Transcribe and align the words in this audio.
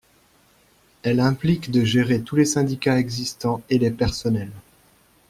Elle 1.03 1.19
implique 1.19 1.69
de 1.69 1.83
gérer 1.83 2.21
tous 2.23 2.35
les 2.35 2.45
syndicats 2.45 2.97
existants 2.97 3.61
et 3.69 3.77
les 3.77 3.91
personnels. 3.91 4.49